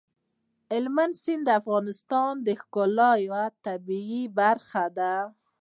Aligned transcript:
هلمند 0.71 1.13
سیند 1.23 1.43
د 1.45 1.49
افغانستان 1.61 2.33
د 2.47 2.47
ښکلي 2.61 3.19
طبیعت 3.65 4.25
یوه 4.27 4.35
برخه 4.39 4.85
ده. 4.97 5.15